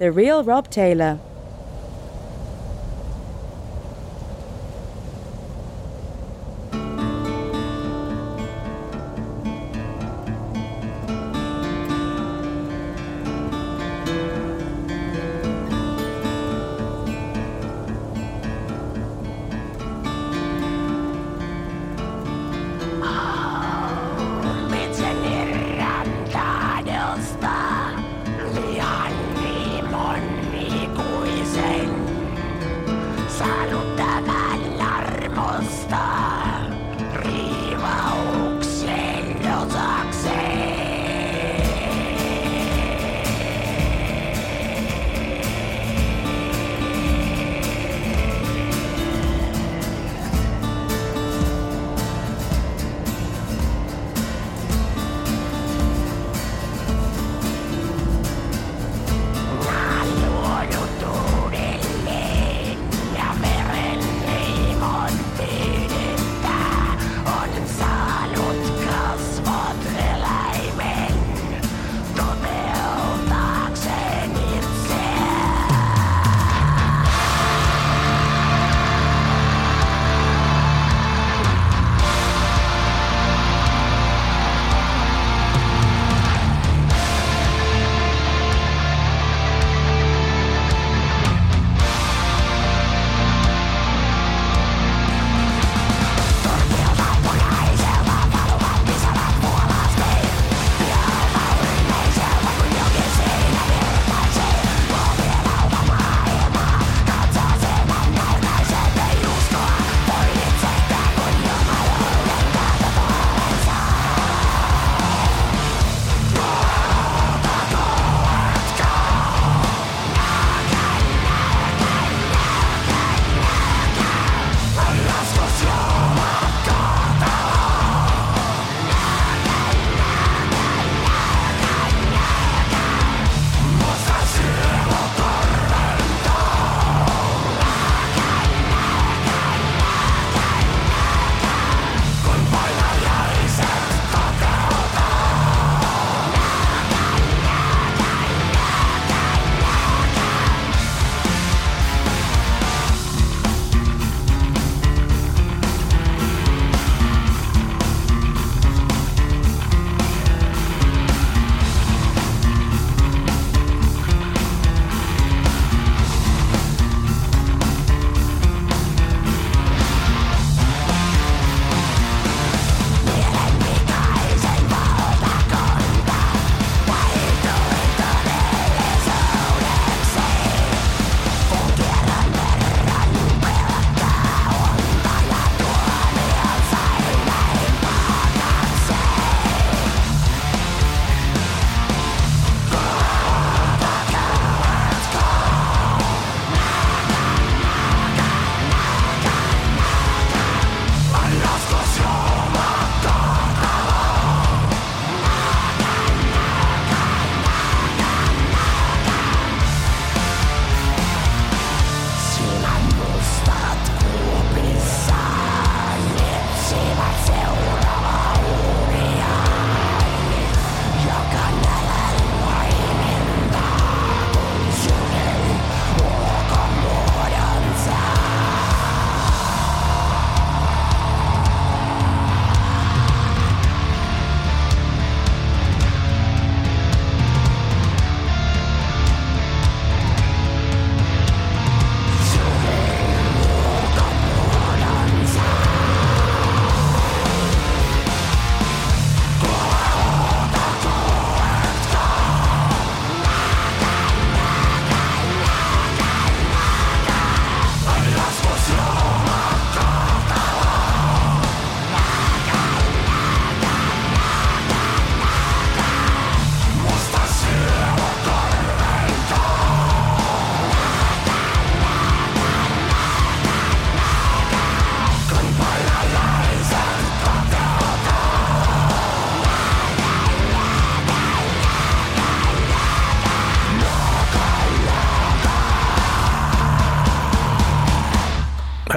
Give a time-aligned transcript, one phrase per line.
[0.00, 1.20] The Real Rob Taylor.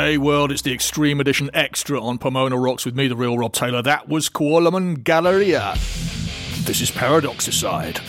[0.04, 3.54] Hey world, it's the Extreme Edition Extra on Pomona Rocks with me, the real Rob
[3.54, 3.82] Taylor.
[3.82, 5.76] That was Kuoleman Galleria.
[6.66, 8.02] This is Paradoxicide.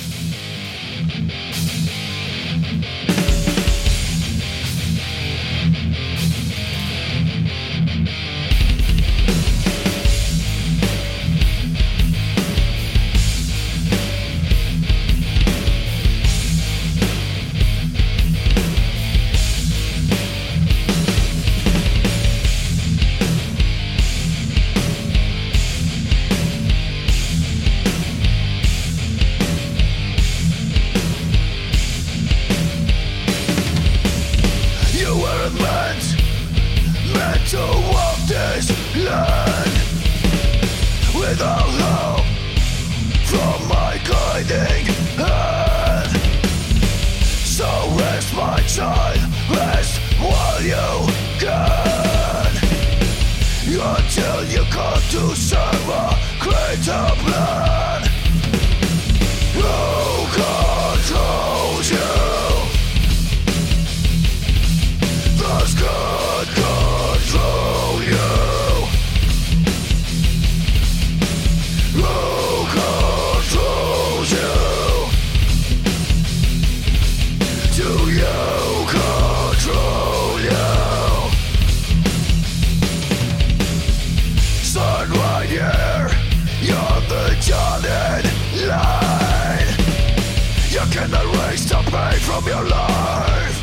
[90.95, 93.59] Can erase the pain from your life.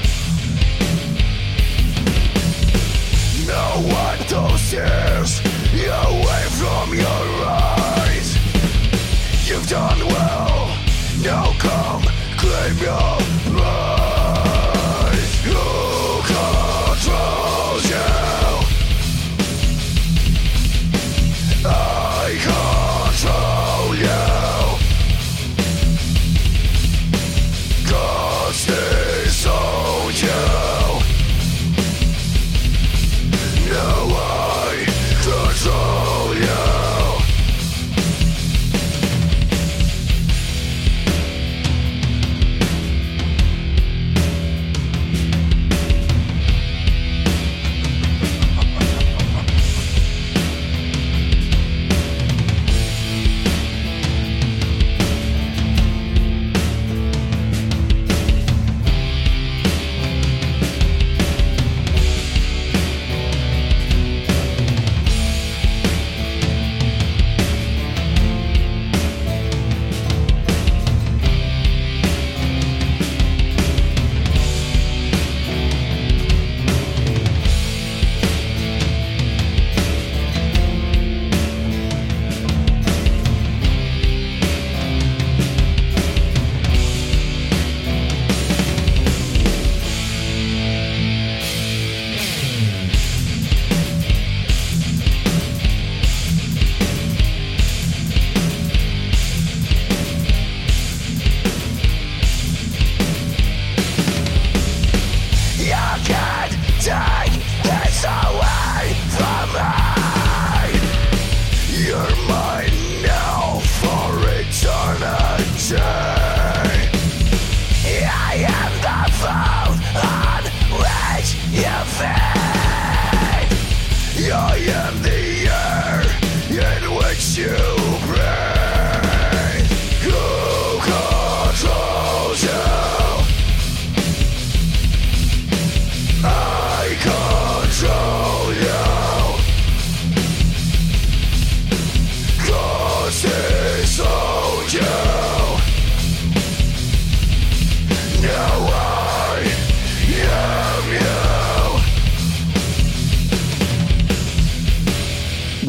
[3.47, 8.35] Now wipe those tears away from your eyes.
[9.47, 10.77] You've done well.
[11.23, 12.03] Now come
[12.37, 13.20] claim your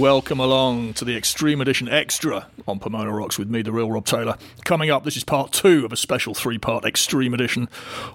[0.03, 4.05] Welcome along to the Extreme Edition Extra on Pomona Rocks with me, the real Rob
[4.05, 4.37] Taylor.
[4.65, 7.69] Coming up, this is part two of a special three part Extreme Edition,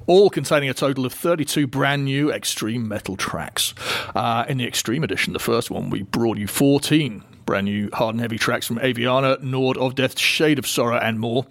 [0.05, 3.73] all containing a total of 32 brand new Extreme Metal tracks.
[4.13, 8.15] Uh, in the Extreme Edition, the first one, we brought you 14 brand new hard
[8.15, 11.45] and heavy tracks from Aviana, Nord of Death, Shade of Sorrow, and more.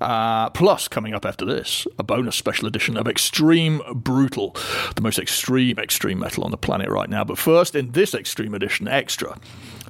[0.00, 4.56] Uh, plus, coming up after this, a bonus special edition of Extreme Brutal,
[4.94, 7.24] the most extreme extreme metal on the planet right now.
[7.24, 9.36] But first, in this Extreme Edition Extra,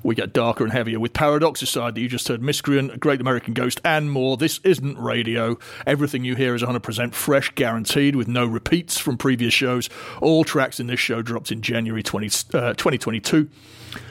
[0.03, 3.81] we get darker and heavier with Paradoxicide that you just heard, Miscreant, Great American Ghost,
[3.85, 4.37] and more.
[4.37, 5.59] This isn't radio.
[5.87, 9.89] Everything you hear is 100% fresh, guaranteed, with no repeats from previous shows.
[10.21, 13.49] All tracks in this show dropped in January 20, uh, 2022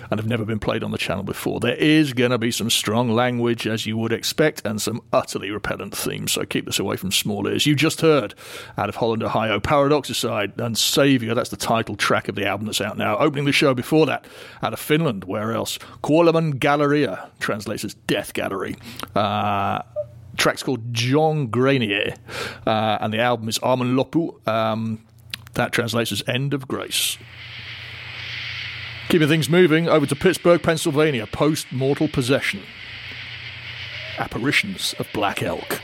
[0.10, 1.60] and have never been played on the channel before.
[1.60, 5.52] There is going to be some strong language, as you would expect, and some utterly
[5.52, 7.66] repellent themes, so keep this away from small ears.
[7.66, 8.34] You just heard,
[8.78, 12.82] out of Holland, Ohio, Paradoxicide and Saviour, that's the title track of the album that's
[12.82, 13.18] out now.
[13.18, 14.26] Opening the show before that,
[14.64, 15.78] out of Finland, where else?
[16.04, 18.76] Kuoleman Galleria, translates as Death Gallery.
[19.16, 19.82] Uh,
[20.38, 22.16] track's called John Granier,
[22.66, 24.48] uh, and the album is Armon Loppu.
[24.48, 25.06] Um,
[25.54, 27.18] that translates as End of Grace.
[29.10, 32.62] Keeping things moving over to Pittsburgh, Pennsylvania, post mortal possession.
[34.20, 35.82] Apparitions of Black Elk.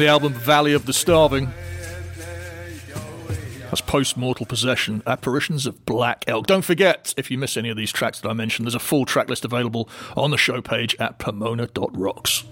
[0.00, 1.52] The album Valley of the Starving.
[3.64, 6.46] That's Post Mortal Possession, Apparitions of Black Elk.
[6.46, 9.04] Don't forget, if you miss any of these tracks that I mentioned, there's a full
[9.04, 12.44] track list available on the show page at pomona.rocks.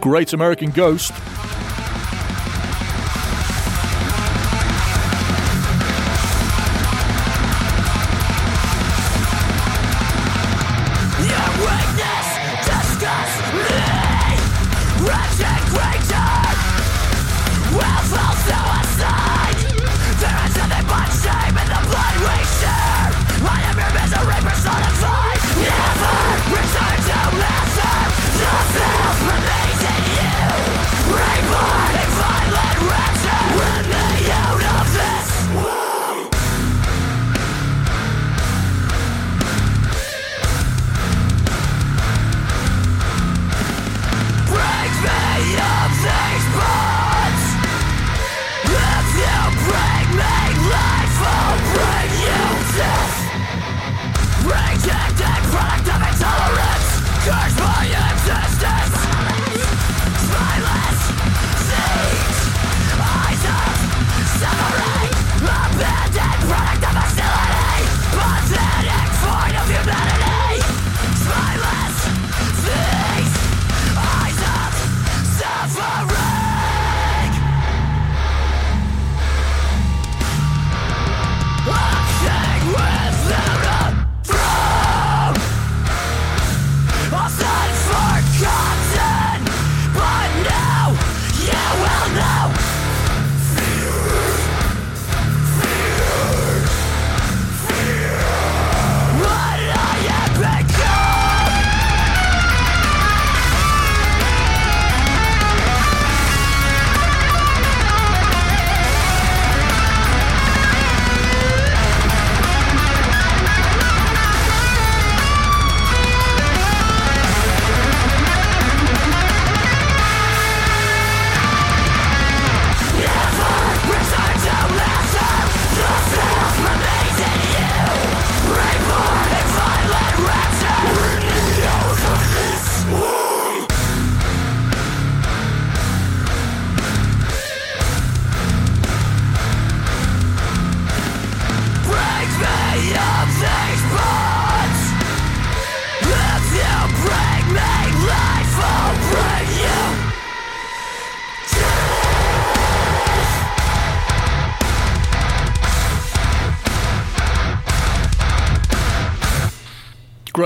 [0.00, 1.12] Great American Ghost.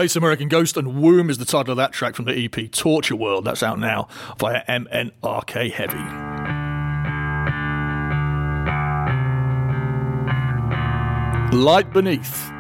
[0.03, 3.15] Great American Ghost and Womb is the title of that track from the EP Torture
[3.15, 3.45] World.
[3.45, 5.97] That's out now via MNRK Heavy.
[11.57, 12.51] Light Beneath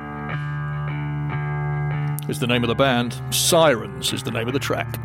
[2.30, 3.20] is the name of the band.
[3.30, 5.00] Sirens is the name of the track.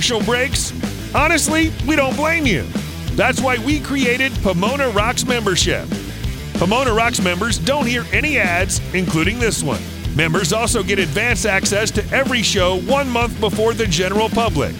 [0.00, 0.72] Commercial breaks?
[1.14, 2.62] Honestly, we don't blame you.
[3.16, 5.86] That's why we created Pomona Rocks membership.
[6.54, 9.82] Pomona Rocks members don't hear any ads, including this one.
[10.16, 14.74] Members also get advance access to every show one month before the general public.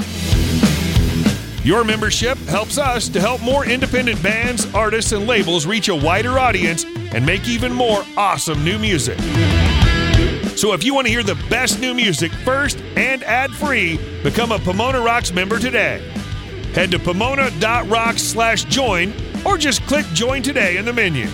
[1.66, 6.38] Your membership helps us to help more independent bands, artists, and labels reach a wider
[6.38, 9.18] audience and make even more awesome new music.
[10.60, 14.52] So if you want to hear the best new music first and ad free, become
[14.52, 16.06] a Pomona Rocks member today.
[16.74, 19.14] Head to pomona.rocks slash join
[19.46, 21.28] or just click join today in the menu.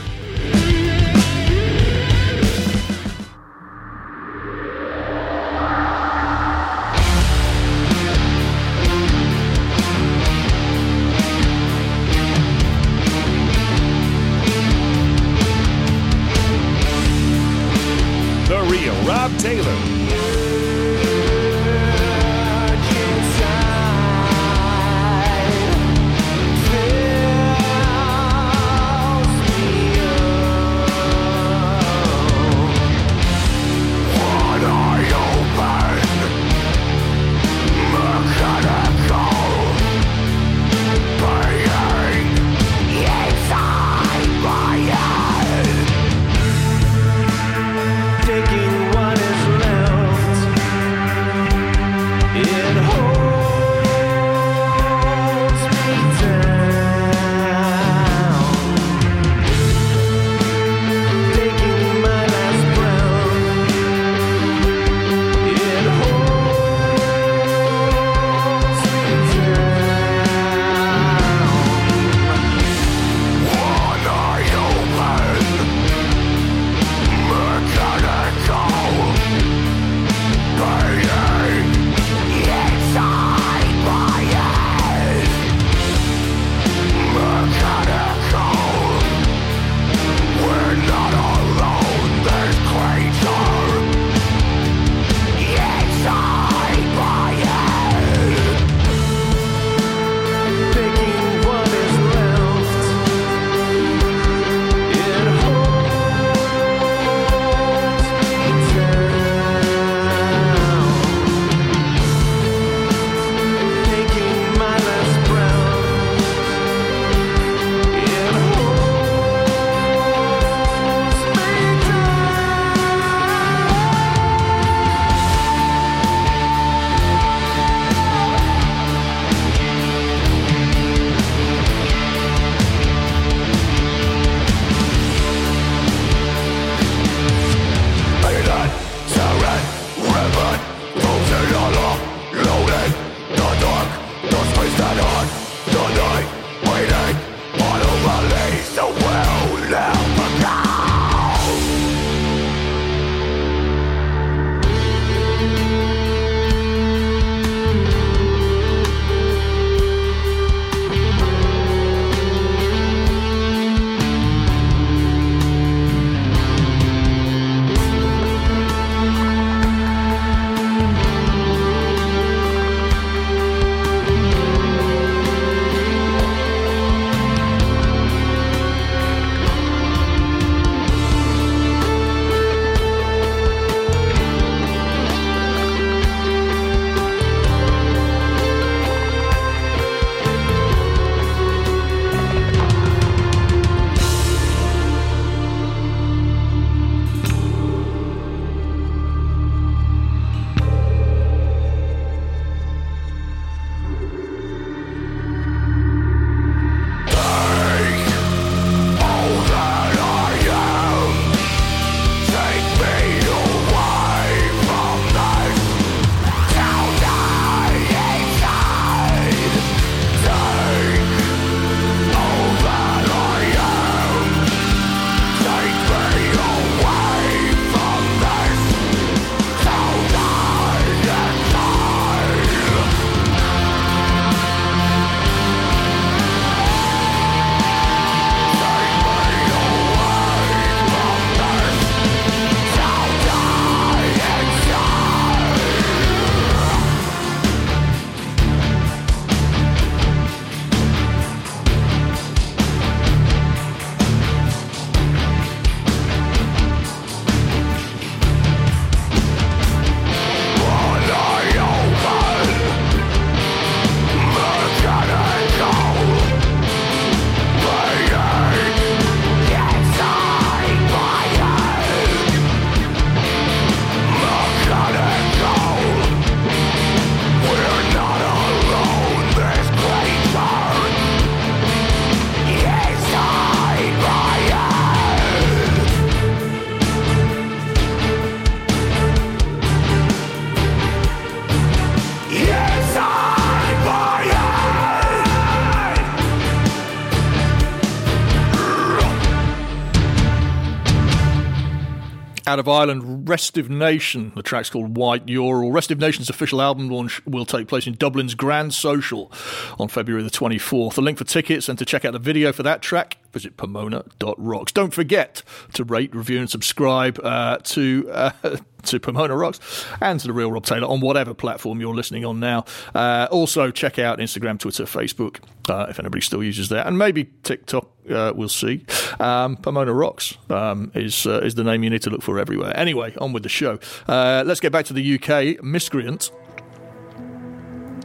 [302.57, 304.33] Out of Ireland, Restive Nation.
[304.35, 305.73] The track's called White Ural.
[305.73, 309.31] Restive Nation's official album launch will take place in Dublin's Grand Social
[309.79, 310.95] on February the 24th.
[310.95, 314.73] The link for tickets and to check out the video for that track, visit pomona.rocks.
[314.73, 315.43] Don't forget
[315.75, 318.09] to rate, review, and subscribe uh, to.
[318.11, 318.31] Uh,
[318.87, 322.41] to Pomona Rocks and to the Real Rob Taylor on whatever platform you're listening on
[322.41, 322.65] now.
[322.95, 327.31] Uh, also, check out Instagram, Twitter, Facebook, uh, if anybody still uses that, and maybe
[327.43, 327.91] TikTok.
[328.09, 328.85] Uh, we'll see.
[329.19, 332.73] Um, Pomona Rocks um, is uh, is the name you need to look for everywhere.
[332.77, 333.79] Anyway, on with the show.
[334.07, 335.63] Uh, let's get back to the UK.
[335.63, 336.31] Miscreant,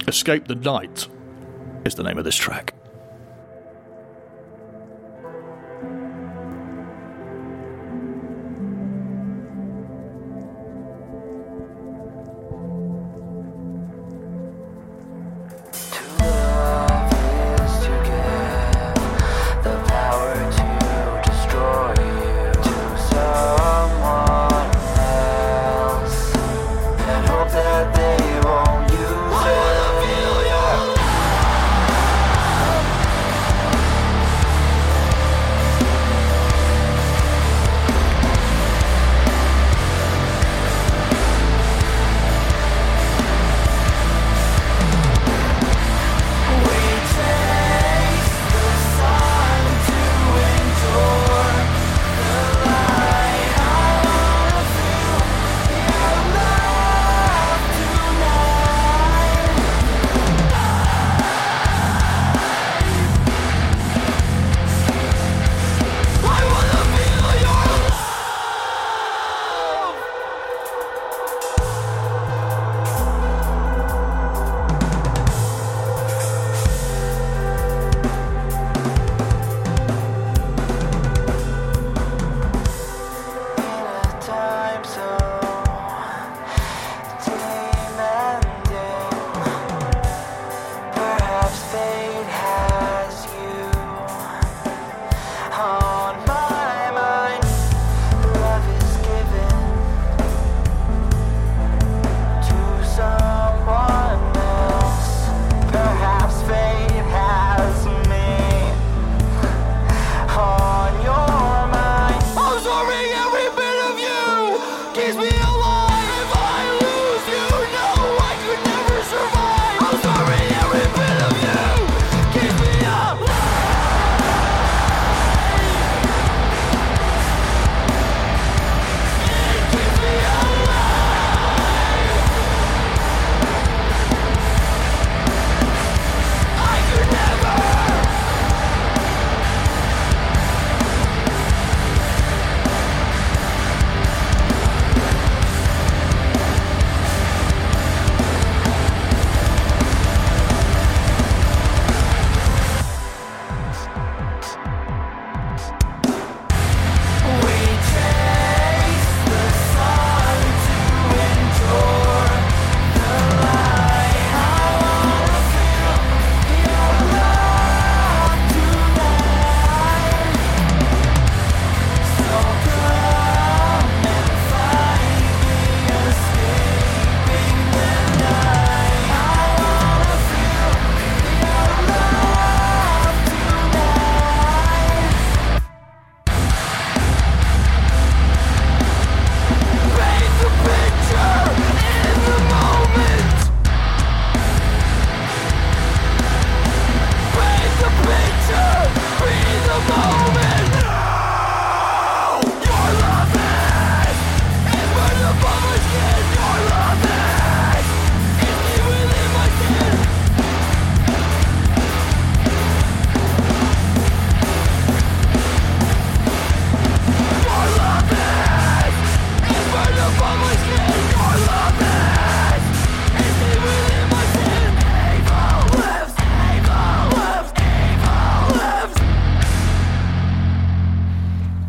[0.08, 1.08] Escape the Night
[1.86, 2.74] is the name of this track.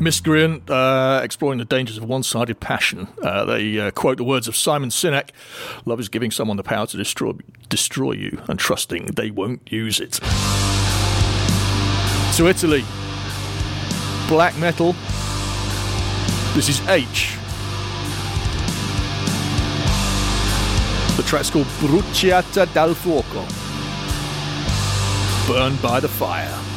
[0.02, 3.06] Miscreant, uh, exploring the dangers of one sided passion.
[3.22, 5.30] Uh, they uh, quote the words of Simon Sinek
[5.84, 7.34] Love is giving someone the power to destroy,
[7.68, 10.14] destroy you and trusting they won't use it.
[12.36, 12.84] To Italy,
[14.26, 14.96] black metal.
[16.54, 17.36] This is H.
[21.16, 23.46] The track's called Bruciata dal Fuoco.
[25.46, 26.71] Burned by the fire.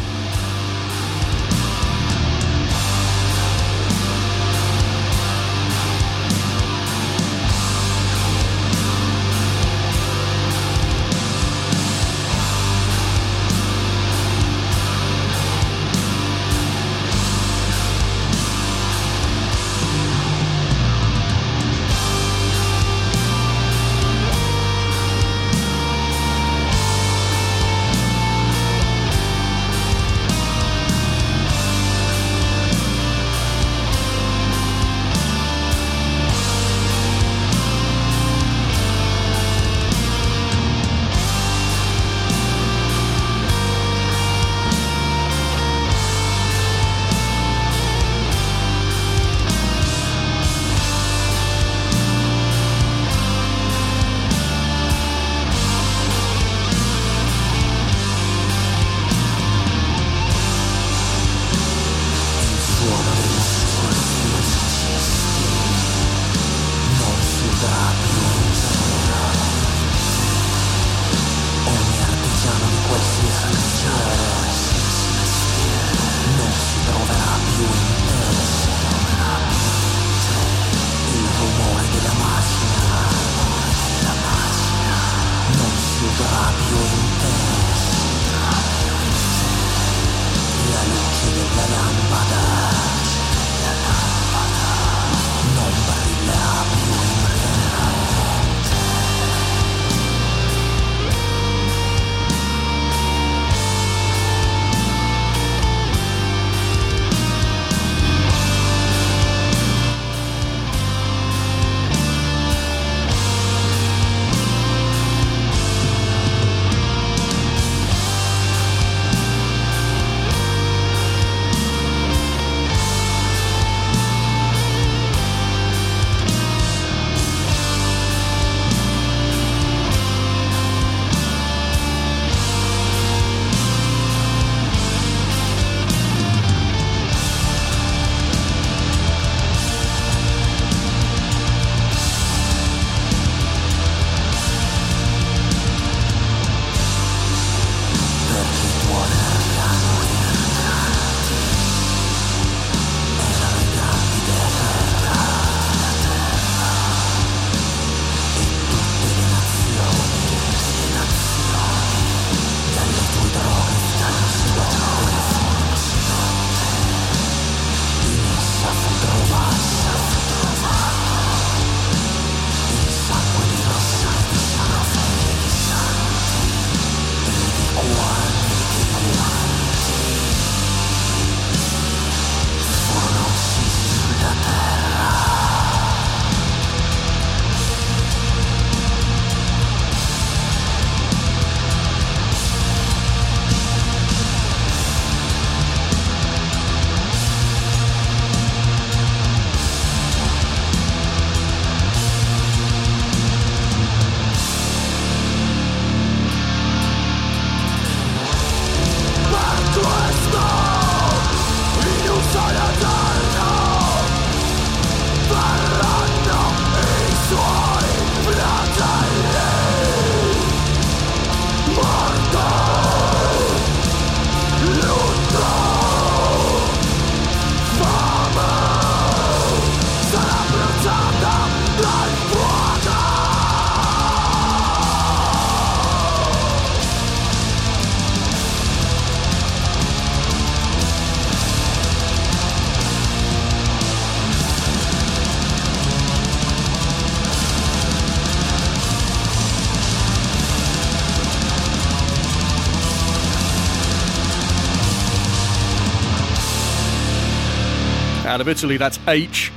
[258.36, 259.50] Out of Italy, that's H.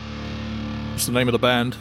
[0.94, 1.76] It's the name of the band.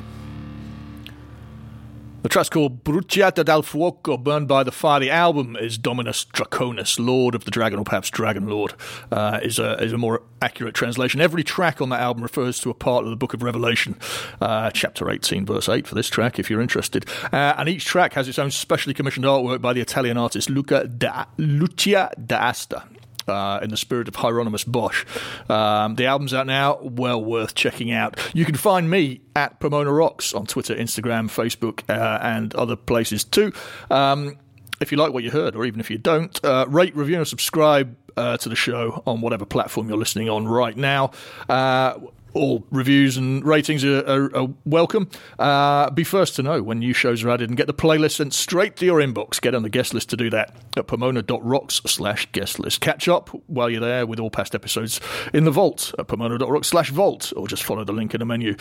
[2.24, 5.00] The track's called Bruciata dal Fuoco, Burned by the Fire.
[5.00, 8.74] The album is Dominus Draconis, Lord of the Dragon, or perhaps Dragon Lord,
[9.12, 11.22] uh, is, a, is a more accurate translation.
[11.22, 13.96] Every track on that album refers to a part of the book of Revelation,
[14.42, 17.06] uh, chapter 18, verse 8 for this track, if you're interested.
[17.32, 20.88] Uh, and each track has its own specially commissioned artwork by the Italian artist Luca
[20.88, 22.86] da, Lucia d'Asta
[23.28, 25.06] uh, in the spirit of Hieronymus Bosch.
[25.50, 28.20] Um, the album's out now, well worth checking out.
[28.34, 33.24] You can find me at Pomona Rocks on Twitter, Instagram, Facebook, uh, and other places
[33.24, 33.54] too.
[33.90, 34.38] Um,
[34.80, 37.28] if you like what you heard, or even if you don't, uh, rate, review, and
[37.28, 41.12] subscribe uh, to the show on whatever platform you're listening on right now.
[41.48, 41.96] Uh,
[42.34, 45.10] all reviews and ratings are, are, are welcome.
[45.40, 48.34] Uh, be first to know when new shows are added and get the playlist sent
[48.34, 49.42] straight to your inbox.
[49.42, 52.82] Get on the guest list to do that at pomona.rocks slash guest list.
[52.82, 55.00] Catch up while you're there with all past episodes
[55.34, 58.56] in the vault at pomona.rocks slash vault or just follow the link in the menu.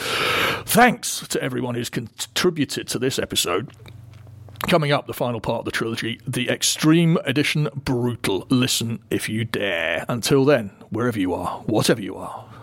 [0.64, 3.70] Thanks to everyone who's contributed to this episode.
[4.68, 8.46] Coming up, the final part of the trilogy, the Extreme Edition Brutal.
[8.48, 10.04] Listen if you dare.
[10.08, 12.48] Until then, wherever you are, whatever you are,